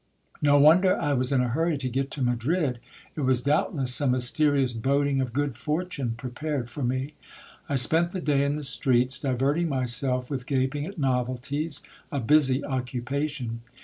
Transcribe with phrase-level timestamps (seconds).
[0.41, 2.79] No wonder I was in a hurry to get to Madrid,
[3.15, 7.13] it was doubtless some mysterious boding of good fortune prepared for me.
[7.69, 12.65] I spent the day in the streets, diverting myself with gaping at novelties— a busy
[12.65, 13.61] occupation.